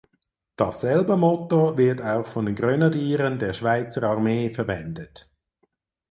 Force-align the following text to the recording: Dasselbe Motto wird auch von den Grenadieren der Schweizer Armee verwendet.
Dasselbe 0.55 1.15
Motto 1.15 1.77
wird 1.77 2.01
auch 2.01 2.25
von 2.25 2.47
den 2.47 2.55
Grenadieren 2.55 3.37
der 3.37 3.53
Schweizer 3.53 4.01
Armee 4.01 4.49
verwendet. 4.49 5.29